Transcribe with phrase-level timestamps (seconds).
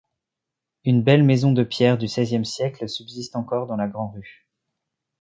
[0.83, 4.47] Une belle maison de pierre du seizième siècle subsiste encore dans la Grand’Rue.